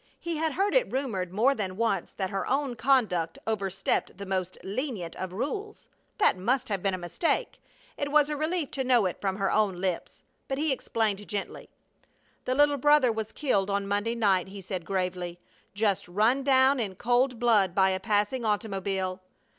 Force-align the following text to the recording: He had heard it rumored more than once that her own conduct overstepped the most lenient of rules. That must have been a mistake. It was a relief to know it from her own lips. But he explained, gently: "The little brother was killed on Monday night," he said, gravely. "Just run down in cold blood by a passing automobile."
He 0.19 0.37
had 0.37 0.53
heard 0.53 0.73
it 0.73 0.91
rumored 0.91 1.31
more 1.31 1.53
than 1.53 1.77
once 1.77 2.11
that 2.13 2.31
her 2.31 2.47
own 2.49 2.75
conduct 2.75 3.37
overstepped 3.45 4.17
the 4.17 4.25
most 4.25 4.57
lenient 4.63 5.15
of 5.17 5.31
rules. 5.31 5.89
That 6.17 6.35
must 6.39 6.69
have 6.69 6.81
been 6.81 6.95
a 6.95 6.97
mistake. 6.97 7.61
It 7.97 8.09
was 8.11 8.27
a 8.27 8.35
relief 8.35 8.71
to 8.71 8.83
know 8.83 9.05
it 9.05 9.21
from 9.21 9.35
her 9.35 9.51
own 9.51 9.75
lips. 9.79 10.23
But 10.47 10.57
he 10.57 10.73
explained, 10.73 11.27
gently: 11.27 11.69
"The 12.45 12.55
little 12.55 12.77
brother 12.77 13.11
was 13.11 13.31
killed 13.31 13.69
on 13.69 13.87
Monday 13.87 14.15
night," 14.15 14.47
he 14.47 14.59
said, 14.59 14.85
gravely. 14.85 15.39
"Just 15.75 16.07
run 16.07 16.43
down 16.43 16.79
in 16.79 16.95
cold 16.95 17.37
blood 17.37 17.75
by 17.75 17.91
a 17.91 17.99
passing 17.99 18.43
automobile." 18.43 19.21